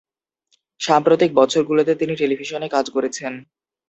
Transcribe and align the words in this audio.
সাম্প্রতিক 0.81 1.29
বছরগুলোতে 1.35 1.93
তিনি 1.95 2.13
টেলিভিশনে 2.15 2.67
কাজ 2.75 2.85
করেছেন। 2.95 3.33